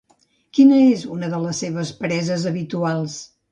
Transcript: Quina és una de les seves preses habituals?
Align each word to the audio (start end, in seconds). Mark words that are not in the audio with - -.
Quina 0.59 0.79
és 0.85 1.03
una 1.17 1.29
de 1.35 1.43
les 1.45 1.61
seves 1.65 1.93
preses 2.01 2.49
habituals? 2.55 3.23